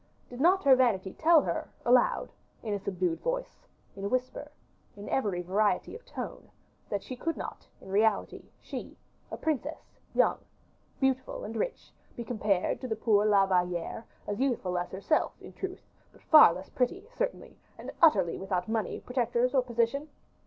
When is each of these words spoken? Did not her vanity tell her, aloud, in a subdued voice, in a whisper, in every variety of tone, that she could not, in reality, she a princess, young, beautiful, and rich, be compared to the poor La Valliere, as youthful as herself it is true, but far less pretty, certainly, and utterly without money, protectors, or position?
Did 0.31 0.41
not 0.41 0.63
her 0.63 0.75
vanity 0.75 1.13
tell 1.13 1.43
her, 1.43 1.69
aloud, 1.85 2.31
in 2.63 2.73
a 2.73 2.79
subdued 2.79 3.19
voice, 3.19 3.67
in 3.95 4.03
a 4.03 4.07
whisper, 4.09 4.49
in 4.97 5.07
every 5.07 5.43
variety 5.43 5.93
of 5.93 6.07
tone, 6.07 6.49
that 6.89 7.03
she 7.03 7.15
could 7.15 7.37
not, 7.37 7.67
in 7.79 7.89
reality, 7.91 8.45
she 8.59 8.97
a 9.29 9.37
princess, 9.37 9.99
young, 10.15 10.39
beautiful, 10.99 11.43
and 11.43 11.55
rich, 11.55 11.91
be 12.15 12.23
compared 12.23 12.81
to 12.81 12.87
the 12.87 12.95
poor 12.95 13.27
La 13.27 13.45
Valliere, 13.45 14.03
as 14.25 14.39
youthful 14.39 14.75
as 14.79 14.89
herself 14.91 15.33
it 15.39 15.49
is 15.49 15.53
true, 15.53 15.77
but 16.11 16.23
far 16.23 16.51
less 16.51 16.67
pretty, 16.71 17.07
certainly, 17.15 17.55
and 17.77 17.91
utterly 18.01 18.39
without 18.39 18.67
money, 18.67 19.01
protectors, 19.01 19.53
or 19.53 19.61
position? 19.61 20.09